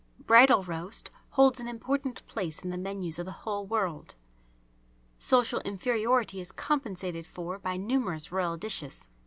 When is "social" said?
5.19-5.59